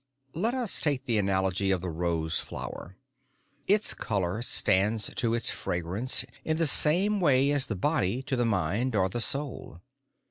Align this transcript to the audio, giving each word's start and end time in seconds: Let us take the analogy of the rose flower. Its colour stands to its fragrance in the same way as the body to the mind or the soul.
Let 0.33 0.55
us 0.55 0.81
take 0.81 1.05
the 1.05 1.19
analogy 1.19 1.69
of 1.69 1.81
the 1.81 1.91
rose 1.91 2.39
flower. 2.39 2.97
Its 3.67 3.93
colour 3.93 4.41
stands 4.41 5.13
to 5.13 5.35
its 5.35 5.51
fragrance 5.51 6.25
in 6.43 6.57
the 6.57 6.65
same 6.65 7.19
way 7.19 7.51
as 7.51 7.67
the 7.67 7.75
body 7.75 8.23
to 8.23 8.35
the 8.35 8.43
mind 8.43 8.95
or 8.95 9.09
the 9.09 9.21
soul. 9.21 9.77